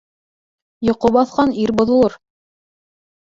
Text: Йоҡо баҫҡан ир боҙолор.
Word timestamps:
Йоҡо 0.87 1.11
баҫҡан 1.17 1.53
ир 1.65 1.73
боҙолор. 1.81 2.17